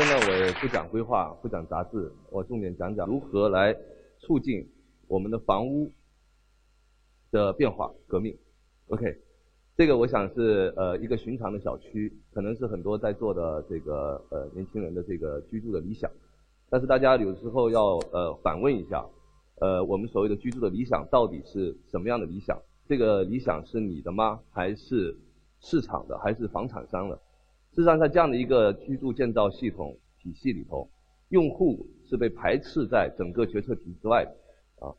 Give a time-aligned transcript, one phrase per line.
[0.00, 3.76] 天呢，我也不讲规划，不讲杂志，我重点讲讲如何来
[4.18, 4.66] 促进
[5.08, 5.92] 我们的房屋
[7.30, 8.34] 的变化革命。
[8.88, 9.14] OK，
[9.76, 16.10] 这个我想是呃一个寻常的小区，可能是很多在座的这个呃年轻人的这个居住的理想。
[16.70, 19.04] 但是大家有时候要呃反问一下，
[19.60, 22.58] 呃我们所谓的居住的理想到底是什么样的理想？
[22.88, 24.40] 这个理想是你的吗？
[24.50, 25.14] 还是
[25.60, 26.18] 市场的？
[26.20, 27.20] 还是房产商的？
[27.72, 30.88] 事实上，在这样的一个居住建造系统体系里头，
[31.28, 34.30] 用户是被排斥在整个决策体之外的
[34.84, 34.92] 啊。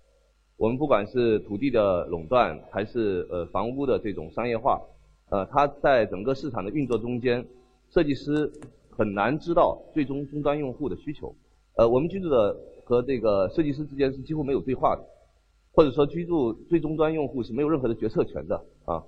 [0.55, 4.81] 我们不管是土地的垄断，还是呃房屋的这种商业化，
[5.30, 7.45] 呃，它在整个市场的运作中间，
[7.89, 8.49] 设计师
[8.89, 11.35] 很难知道最终终端用户的需求。
[11.75, 15.03] 呃，我们居住的和这个设计师之间是几乎没有对话的，
[15.73, 19.03] 或者说居住最终端用户是没有任何的决策权的啊。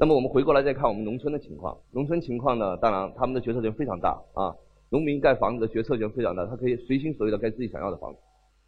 [0.00, 4.56] 那么我们回过来再看我们农村的情况，农村情况呢，当然他们的决策权非常大啊，
[4.88, 8.18] 农民盖房子的决策权非常大，他可以随心所欲的盖自己想要的房子。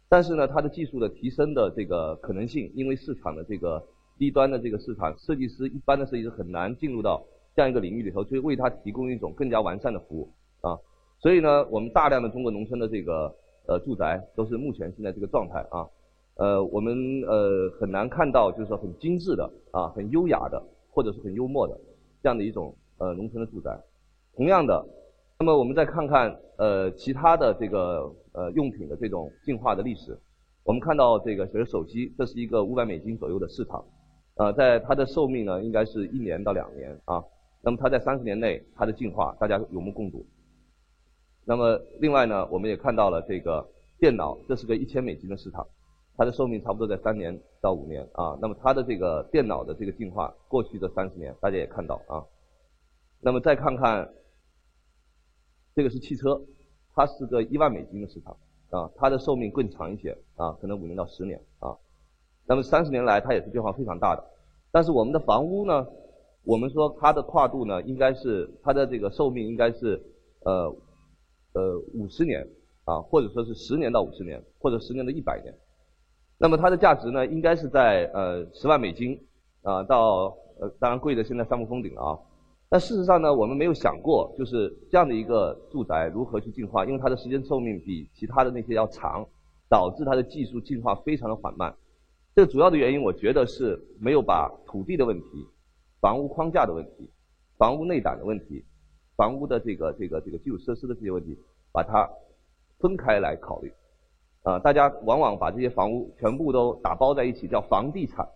[0.07, 3.83] 但是呢，它的技术的提升的这个可能性，因为市场的这个
[4.19, 7.25] 低端的这个市场，设计师一般的设计师很难进入到
[7.55, 10.29] 这样一个领域里头，去为他提供一种更加完善的服务
[10.61, 10.77] 啊。
[11.17, 13.33] 所以呢，我们大量的中国农村的这个
[13.65, 15.89] 呃住宅都是目前现在这个状态啊，
[16.35, 20.61] 呃，我们呃很难看到就是说很精致的啊，很优雅的。
[20.93, 21.75] 或者是很幽默的
[22.21, 23.77] 这样的一种呃农村的住宅，
[24.35, 24.85] 同样的，
[25.39, 30.17] 那么我们再看看呃其他的这个呃用品的这种进化的历史，
[30.63, 33.83] 我们看到这个比如手机，这是一个五百美金左右的市场，
[34.35, 37.23] 呃在它的寿命呢应该是一年到两年啊，
[37.61, 40.25] 那么它在三十年内它的进化大家有目共睹。
[41.45, 43.67] 那么另外呢我们也看到了这个
[43.99, 45.67] 电脑，这是个一千美金的市场。
[46.15, 52.23] 它的寿命差不多在三年到五年啊，那么它的这个电脑的这个进化，过去的三十年大家也看到啊，
[53.19, 54.13] 那么再看看
[55.75, 56.39] 这个是汽车，
[56.93, 58.37] 它是个一万美金的市场
[58.69, 61.75] 啊，它的寿命更长一些啊，可能五年到十年啊，
[62.45, 64.23] 那么三十年来它也是变化非常大的，
[64.71, 65.87] 但是我们的房屋呢，
[66.43, 69.99] 我们说它的跨度呢，应该是它的这个寿命应该是
[70.41, 70.75] 呃
[71.53, 72.47] 呃五十年
[72.85, 75.51] 啊，或者说是十年到五十年，或者十年到一百年。
[76.37, 79.19] 那么它的价值呢，应该是在呃十万美金
[79.61, 82.19] 啊到呃当然贵的现在上不封顶了啊。
[82.69, 89.23] 但事实上呢，我们没有想过就是这样的一个住宅如何去进化，因为它的时间寿命比其他的那些要长，
[89.69, 91.73] 导致它的技术进化非常的缓慢。
[92.35, 95.47] 这个主要的原因，我觉得是没有把土地的问题、
[96.01, 97.07] 房屋框架的问题、
[97.59, 98.65] 房屋内胆的问题、
[99.15, 101.37] 房屋的这个这个这个基础设施的这些问题，
[101.71, 102.09] 把它
[102.79, 103.71] 分开来考虑。
[104.43, 108.27] 啊，大家往往把这些房屋全部都打包在一起，叫房地产，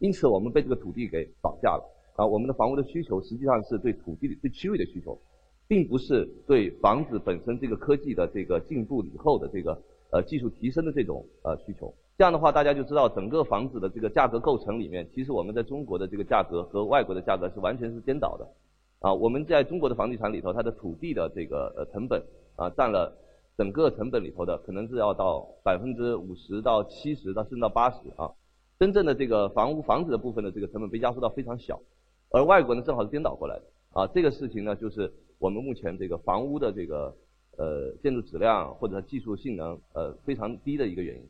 [0.00, 1.82] 因此我们被这个土地给绑架了。
[2.14, 5.18] 啊，我们的房屋的需求实际上是对土地、对区位的需求，
[5.66, 9.80] 并不是对房子本身这个科技的这个进步以后的这个
[10.10, 11.92] 呃技术提升的这种呃需求。
[12.18, 18.46] 这样的话，大家就知道整个房子的这个价格构成里面，其实我们在中国的这个价格和外国的价格是完全是颠倒的。
[19.00, 22.22] 啊，我们在中国的房地产里头，它的土地的这个呃成本
[22.56, 23.16] 啊占了。
[23.56, 28.30] 整个成本里头的可能是要到百分之五十到七十到甚至到八十啊，
[28.78, 31.80] 真正的这个房屋房子的部分的这个成本被压缩到非常小，
[32.30, 33.62] 而外国呢正好是颠倒过来的
[33.92, 37.16] 啊，这个事情呢就是我们目前这个房屋的这个
[37.56, 41.22] 呃建筑质量或者技术性能呃非常低的一个原因。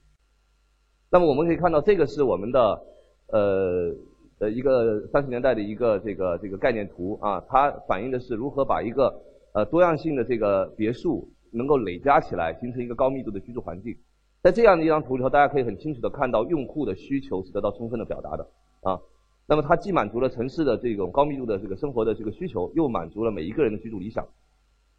[1.09, 2.83] 那么我们可以看到这个是我们的
[3.29, 3.95] 呃
[4.41, 9.23] 呃一个三十年代的一个这个这个概念图啊，它反映的是如何把一个
[9.53, 11.29] 呃多样性的这个别墅。
[11.57, 13.97] 能够累加起来，形成一个高密度的居住环境。
[14.43, 18.47] 在这样的一张图里头，大家可以很清楚的看到用户的需求是得到充分的表达的
[18.83, 19.01] 啊。
[19.49, 24.27] 那么它既满足了城市的这种高密度的这个生活的这个需求，又满足了每一个人的居住理想。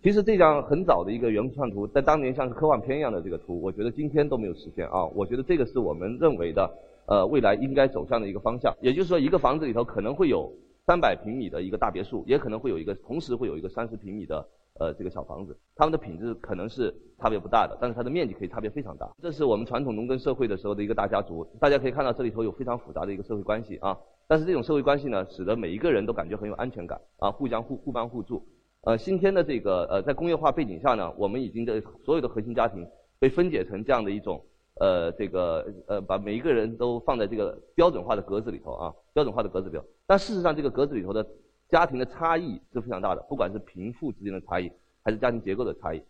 [0.01, 5.06] 其实这张很早的一个原创图，在当年像是科幻片一样的这个图，我觉得今天都没有实现啊。
[5.07, 6.69] 我觉得这个是我们认为的
[7.07, 8.75] 呃未来应该走向的一个方向。
[8.81, 10.51] 也就是说，一个房子里头可能会有
[10.85, 14.46] 三百平米的一个大别墅，也可能会有一个同时会有一个三十平米的。
[14.79, 19.09] 呃，这个小房子，它们的品质可能是差别不大的，但是它的面积可以差别非常大。
[19.22, 23.97] 这是我们传统农耕社会的时候的一个大家族，大家可以看到这里头有非常复杂的一个社会关系啊。
[24.28, 28.46] 但是这种社会关系呢，使得每一个人都感觉很有安全感啊，互相互互帮互助。
[28.82, 32.88] 呃，今天的这个呃，在工业化背景下呢，我们已经的所有的核心家庭
[33.20, 34.40] 被分解成这样的一种
[34.80, 39.84] 呃，这个呃，把每一个人都放在这个标准化的格子里头啊，标准化的格子里头。
[40.06, 41.26] 但事实上，这个格子里头的。
[41.69, 44.72] 家庭的差异是非常大的，不管是贫富之间的差异，
[45.03, 46.02] 还是家庭结构的差异，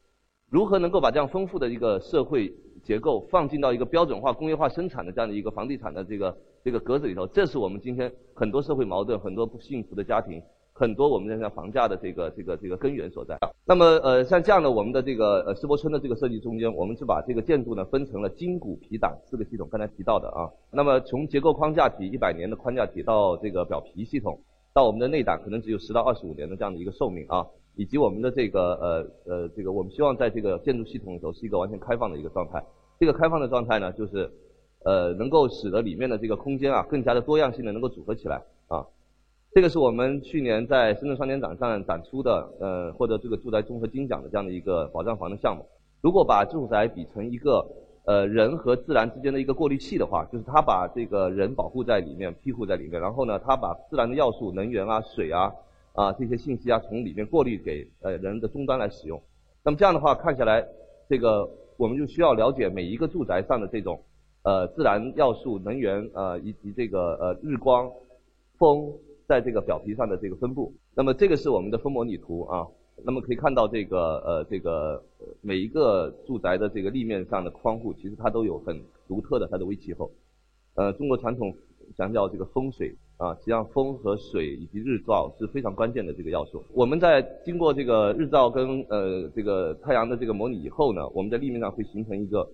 [0.50, 10.42] 如何能够把这样丰富的一个社会结构放进到一个标准化工业化生产的这样的一个房地产的这个这个格子里头，这是我们今天很多社会矛盾、很多不幸福的家庭
[10.74, 13.36] 很多我们现在房价的这个这个这个根源所在。
[13.66, 20.48] 那么呃像这样的我们的这个呃世博村的这个设计中间，我们是把这个建筑呢分成了筋骨皮胆四个系统，刚才提到的啊。
[20.72, 24.40] 那么从结构框架体一百年的框架体到这个表皮系统，
[24.78, 27.44] 到我们的内胆可能只有十到二十五年的这样的一个寿命啊，
[27.76, 32.64] 以及我们的这个呃呃这个我们希望在这个建筑系统里头是一个完全开放的一个状态。
[33.00, 34.30] 这个开放的状态呢，就是
[34.86, 38.36] 呃能够使得里面的这个空间啊更加的多样性的能够组合起来
[38.68, 38.86] 啊。
[39.52, 45.66] 这个是我们去年在深圳双年展上展出的，呃，获得这个住宅综合金奖的这样的一个保障房的项目。
[46.04, 47.66] 如果把住宅比成一个
[48.08, 55.54] 呃人和自然之间的一个过滤器的话，就是它把这个人保护在里面，庇护在里面，然后呢，它把自然的要素、能源啊、水啊
[55.94, 59.22] 啊这些信息啊从里面过滤给呃人的终端来使用。
[59.64, 60.66] 那么这样的话看下来，
[61.08, 64.02] 这个我们就需要了解每一个住宅上的这种
[64.44, 67.92] 呃自然要素、能源呃以及这个呃日光、
[68.58, 68.92] 风。
[69.28, 72.66] 在这个表皮上的这个分布，那么这个是我们的风模拟图啊，
[73.06, 75.04] 那么可以看到这个呃这个
[75.42, 80.12] 每一个住宅的这个立面上的窗户，其实它都有很独特的它的微气候。
[80.76, 81.56] 呃，中国传统
[81.96, 86.64] 强调这个风水啊，实际上风和水以及日照是非常关键的这个要素。
[86.74, 92.50] 我们在经过这个日照跟呃这个太阳的这个模拟以后呢，我们在立面上会形成一个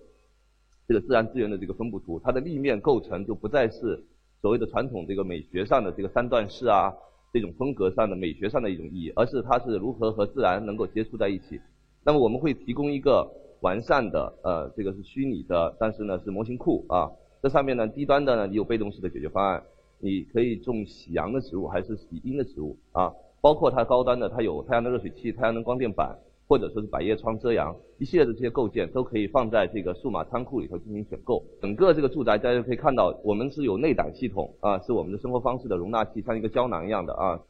[0.86, 4.04] 这个自然资源的这个分布图，它的立面构成就不再是。
[4.40, 6.92] 所谓的传统这个美学上的这个三段式啊，
[7.34, 11.60] 这种风格上的美学上的一种意义，而是它是如何和自然能够接触在一起。
[12.04, 13.28] 那么我们会提供一个
[13.60, 17.10] 完善的呃，这个是虚拟的，但是呢是模型库啊。
[17.42, 19.60] 这上面呢低端的呢你有被动式的解决方案，
[19.98, 26.16] 你可以种喜阳的植物还是喜阴的植物啊，包括它高端的它有太阳能热水器、太阳能光电板。
[26.54, 31.44] 或者说是百叶窗遮阳，一系列的这些构件都可以放在这个数码仓库里头进行选购。
[31.60, 37.40] 整个这个住宅大家可以看到，我们是有内胆系统啊，是我们的生活方式的容纳器，像一个胶囊一样的啊，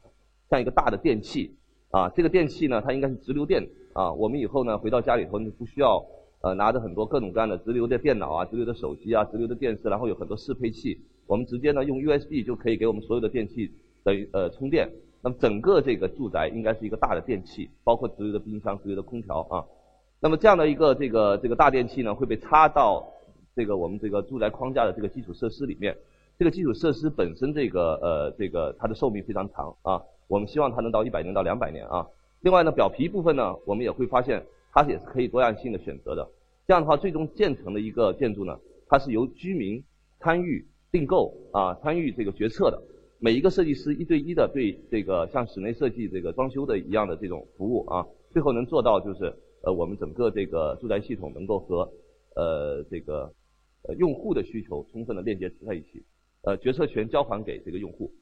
[0.48, 1.54] 像一个大的电器
[1.90, 2.08] 啊。
[2.16, 4.10] 这个电器呢，它应该是直流电啊。
[4.10, 6.02] 我们以后呢回到家里头，你不需要
[6.40, 13.70] 呃拿着很多各种各样的直流的电脑啊、直流的手机啊、直流的电视，然后有很多适配器，我们直接呢用 USB 就可以给我们所有的电器
[14.02, 14.90] 等于呃充电。
[15.24, 19.64] 那么整个这个住宅应该是一个大的电器，包括直流的冰箱、直流的空调啊。
[20.20, 23.08] 那么这样的一个这个这个大电器呢，会被插到
[23.56, 25.96] 这个我们这个住宅框架的这个基础设施里面。
[26.38, 32.06] 这个基础设施本身这个呃这个它的寿命非常长啊，我们希望它能到一百年到两百年啊。
[32.40, 36.28] 另外呢，表皮部分呢，我们也会发现它也是可以多样性的选择的。
[36.66, 39.82] 这样的话，最终建成的一个建筑呢，它是由居民
[40.20, 42.82] 参与订购啊，参与这个决策的。
[43.24, 51.90] 每一个设计师一对一的对这个像室内设计这个装修的一样的这种服务啊，最后能做到就是呃我们整个这个住宅系统能够和
[52.36, 53.32] 呃这个
[53.88, 56.04] 呃用户的需求充分的链接在一起，
[56.42, 58.12] 呃决策权交还给这个用户。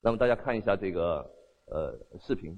[0.00, 1.28] 那么大家看一下这个
[1.66, 2.56] 呃视频。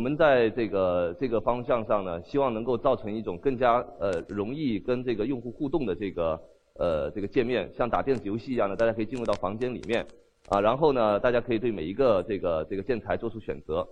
[0.00, 6.40] 我们在这个这个方向上呢，希望能够造成一种更加呃容易跟这个用户互动的这个
[6.76, 10.06] 呃这个界面，像打电子游戏一样的，大家可以进入到房间里面
[10.48, 13.86] 啊，然后呢，大家可以对每一个这个这个建材做出选择。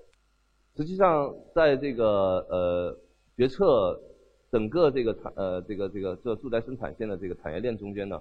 [0.79, 2.99] 实际上，在这个呃
[3.37, 4.01] 决策
[4.51, 8.19] 整个这个产呃这个这个这住宅生产线的这个产业链中间呢，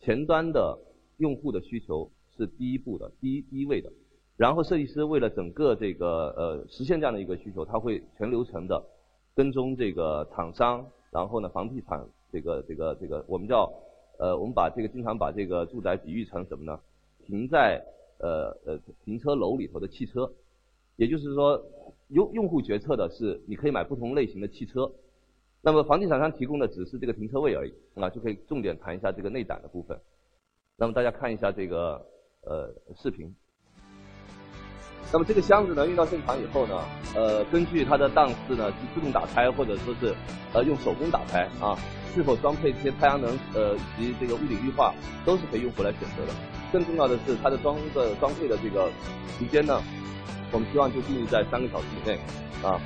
[0.00, 0.76] 前端的
[1.18, 3.92] 用户的需求是第一步的，第一第一位的。
[4.36, 8.82] 然后设计师为了整个这个呃实现这样的一个需求，他会全流程的
[9.34, 13.70] 跟踪这个厂商，然后呢房地产这个这个这个我们叫
[14.18, 16.80] 呃我们把这个经常把这个住宅比喻成什么呢？
[17.24, 17.84] 停在
[18.18, 20.32] 呃呃停车楼里头的汽车，
[20.96, 21.62] 也就是说
[22.08, 24.90] 用用户决策的是你可以买不同类型的汽车，
[25.60, 30.00] 那么房地产商提供的只是这个停车位而已啊就可以重点谈一下这个内胆的部分。
[30.78, 32.04] 那么大家看一下这个
[32.40, 33.32] 呃视频。
[35.12, 36.80] 那么这个箱子呢，运到现场以后呢，
[37.14, 40.14] 呃，根据它的档次呢，去自动打开或者说是
[40.54, 41.76] 呃用手工打开啊，
[42.14, 44.94] 是否装配这些太阳能呃以及这个物理绿化，
[45.26, 46.32] 都是可以用户来选择的。
[46.72, 48.90] 更重要的是它的装的装配的这个
[49.38, 49.82] 时间呢，
[50.52, 52.18] 我们希望就定义在三个小时以内
[52.62, 52.80] 啊。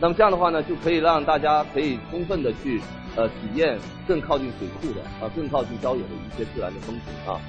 [0.00, 2.82] 那么这样的话呢，就可以让大家可以充分的去
[3.16, 7.40] 呃体验更靠近水库的啊，更靠近郊野的一些自然的风景啊。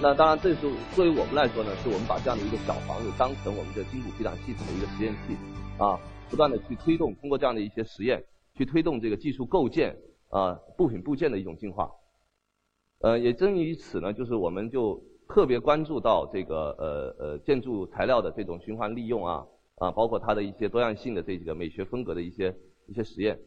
[0.00, 0.60] 那当然，这是
[0.94, 5.34] 对于我们来说呢，是我们把这样的一个小房子当成我们的筋骨皮胆系统的一个实验器，
[5.82, 8.22] 啊，不断的去推动，通过这样的一些实验，
[8.54, 9.96] 去推动这个技术构建
[10.28, 11.90] 啊部品部件的一种进化。
[13.00, 22.54] 呃，也正于此呢，就是我们就特别关注到这个呃呃建筑材料的这种循环利用啊啊，包括它的一些多样性的这几个美学风格的一些
[22.86, 23.38] 一些实验。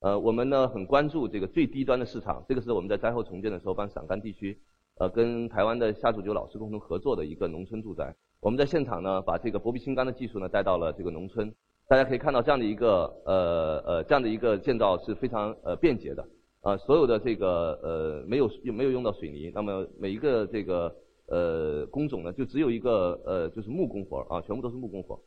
[0.00, 4.58] 呃，我们呢很关注这个最低端的市场，这个是我们在灾后重建的时候帮陕甘地区
[4.98, 8.14] 呃跟台湾的夏祖九老师共同合作的一个农村住宅。
[8.40, 11.52] 我们在现场呢把这个薄壁青钢的技术呢带到了这个农村，
[11.88, 16.24] 大家可以看到这样的一个呃呃这样的一个建造是非常呃便捷的。
[16.60, 20.94] 啊，所有的这个呃没有没有用到水泥，那么每一个这个
[21.28, 25.20] 呃工种呢，就只有一个呃就是木工活啊，全部都是木工活。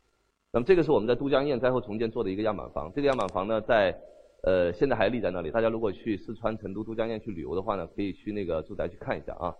[0.51, 3.95] 那么这个是我们在都江堰灾后重建做的一个样板房，这个样板房呢在
[4.43, 9.53] 呃现在还立在那里，大家如果去四川成都都江堰去旅游的话呢，可以去那个住宅去看一下啊。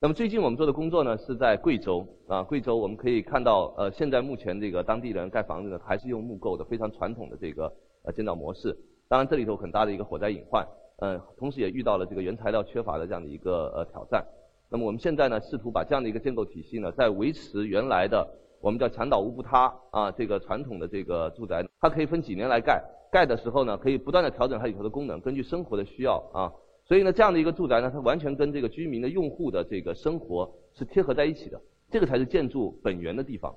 [0.00, 7.72] 那么最近我们做的工作呢是在贵州啊，贵州我们可以看到呃现在目前这个当地人盖房子呢还是用木构的，非常传统的这个
[8.04, 8.76] 呃建造模式。
[9.08, 10.66] 当然这里头很大的一个火灾隐患。
[11.00, 14.26] 嗯，同时也遇到了这个原材料缺乏的这样的一个呃挑战。
[14.70, 18.28] 那么我们现在呢，试图把这样的一个建构体系呢，在维持原来的
[18.60, 26.52] 我们叫墙倒屋不塌啊这个传统的这个住宅，它可以分几年来盖，盖的时候呢，可以不断的调整它里头的功能，根据生活的需要啊。
[26.84, 31.60] 所以呢，这样的一个住宅呢，它完全跟这个居民的用户的这个生活是贴合在一起的，
[31.90, 33.54] 这个才是建筑本源的地方。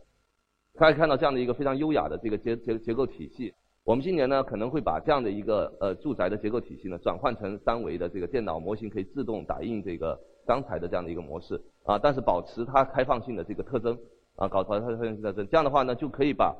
[0.79, 3.53] 大家看到这样的一个非常优雅的这个结结结构体系。
[3.83, 13.97] 我们今年呢可能会把这样的一个呃住宅的结构体系呢转换成三维的这个电脑模型可以自动打印这个钢材的这样的一个模式啊，但是保持它开放性的这个特征
[14.35, 16.55] 啊，搞出来它的特性特征，这样的话呢就可以把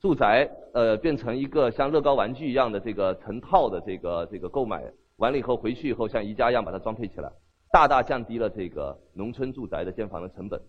[0.00, 4.84] 住宅呃变成一个像乐高玩具一样的这个成套的这个这个购买
[5.16, 7.30] 完了以后回去以后像宜家一样把它装配起来，
[7.72, 10.60] 大大降低了这个农村住宅的建房的成本。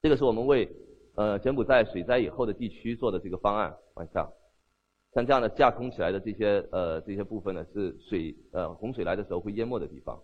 [0.00, 0.68] 这个是我们为
[1.16, 4.28] 呃柬埔寨水灾以后的地区做的这个方案，往下。
[5.14, 10.20] 像这样的架空起来的这些呃这些部分呢，是水呃洪水来的时候会淹没的地方。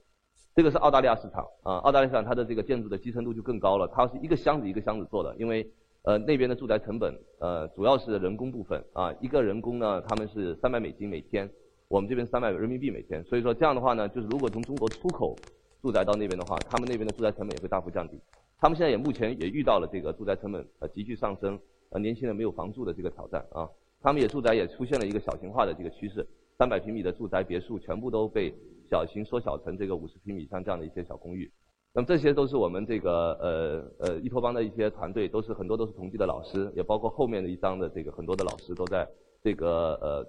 [0.54, 5.66] 这个是澳大利亚市场啊，澳大利亚市场它的这个建筑的集成度就更高了，它是一个箱子一个箱子做的，因为
[6.02, 11.48] 呃那边的住宅成本呃主要是人工部分啊，一个人工呢他们是三百美金每天，
[11.88, 15.34] 我们这边三百人民币每天，所以说这样的话呢，就是如果从中国出口
[15.80, 18.20] 住宅到那边的话，他们那边的住宅成本也会大幅降低。
[18.60, 21.58] 他们现在也目前也遇到了这个住宅成本呃急剧上升，
[21.90, 23.66] 呃年轻人没有房住的这个挑战啊。
[24.02, 26.26] 他们也住宅也出现了一个小型化的这个趋势，
[26.58, 28.52] 三百平米的住宅别墅全部都被
[28.92, 31.50] 小型缩小成这个五十平米像这样的一些小公寓。
[31.94, 39.08] 那么这些都是我们这个呃呃依托邦的一些团队，都是很多都是同济的老师，也包括后面的一张的这个很多的老师都在
[39.42, 40.26] 这个呃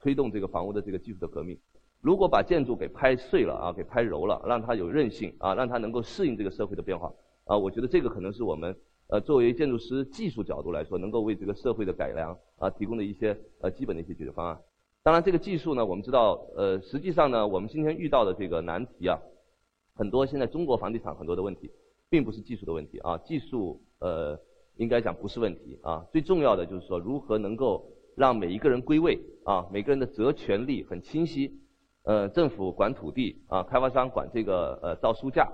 [0.00, 1.58] 推动这个房屋的这个技术的革命。
[2.00, 7.12] 如果把建筑给拍碎了啊，给拍柔了，让它有韧性啊，让它能够适应这个社会的变化
[7.44, 8.74] 啊，我觉得这个可能是我们。
[9.12, 14.56] 呃，作为建筑师技术角度来说，能够为这个社会的改良啊提供的一些呃基本的一些解决方案。
[15.02, 19.18] 当然，这个技术呢，我们知道，呃，实际上呢，我们今天遇到的这个难题啊，
[19.94, 21.70] 很多现在中国房地产很多的问题，
[22.10, 24.38] 并不是技术的问题啊，技术呃
[24.76, 27.82] 应该讲不是问题啊，最重要的就是说如何能够
[28.14, 31.58] 让每一个人归位啊，每个人的责权利很清晰，
[32.02, 35.50] 呃，政府管土地啊，开发商管这个呃造书架。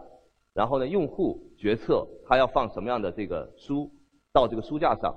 [0.55, 3.93] 然后呢，用户决策他要放什么样的这个书
[4.33, 5.15] 到这个书架上，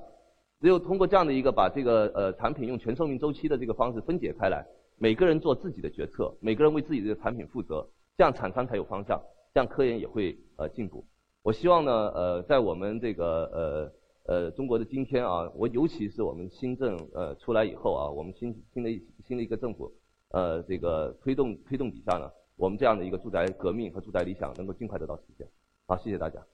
[0.61, 4.65] 只有通过这样的一个把这个呃产品用全寿命周期的这个方式分解开来，
[4.97, 7.87] 每个人做自己的决策，每个人为自己的产品负责，
[8.17, 9.21] 这样厂商才有方向，
[9.53, 11.05] 这样科研也会呃进步。
[11.43, 13.91] 我希望呢呃在我们这个
[14.25, 18.89] 呃呃中国的今天啊，我尤其是我们新政呃出来以后啊，我们新新的
[19.25, 19.91] 新的一个政府
[20.31, 22.29] 呃这个推动推动底下呢。
[22.57, 25.47] 我们这样的一个住宅革命和住宅理想能够尽快得到实现。
[25.87, 26.45] 好，谢谢大家。